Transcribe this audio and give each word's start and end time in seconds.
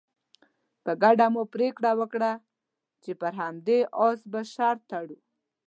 په 0.83 0.91
ګډه 1.03 1.25
مو 1.33 1.43
پرېکړه 1.53 1.91
وکړه 1.99 2.31
چې 3.03 3.11
پر 3.21 3.33
همدې 3.41 3.79
اس 4.05 4.19
به 4.31 4.41
شرط 4.53 4.81
تړو. 4.91 5.17